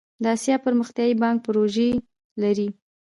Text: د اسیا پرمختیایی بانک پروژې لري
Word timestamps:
د 0.23 0.25
اسیا 0.35 0.55
پرمختیایی 0.65 1.15
بانک 1.21 1.37
پروژې 1.45 1.89
لري 2.41 2.67